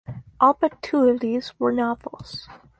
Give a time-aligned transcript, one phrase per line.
[0.39, 2.49] All but two of these were novels.